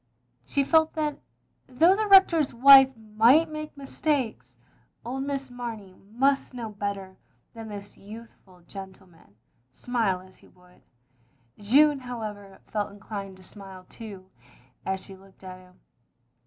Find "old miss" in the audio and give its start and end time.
5.05-5.51